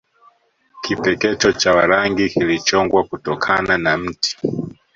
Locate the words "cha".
1.51-1.73